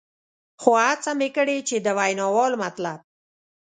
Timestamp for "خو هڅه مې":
0.61-1.29